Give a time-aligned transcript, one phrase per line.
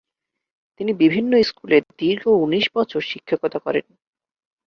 [0.79, 3.85] তিনি বিভিন্ন স্কুলে দীর্ঘ উনিশ বছর শিক্ষকতা করেন।